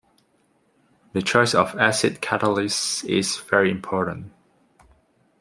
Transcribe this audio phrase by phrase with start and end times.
[1.13, 4.33] The choice of acid catalyst is very important.